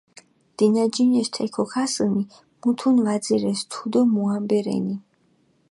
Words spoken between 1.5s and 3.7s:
ქოქასჷნი, მუთუნ ვაძირეს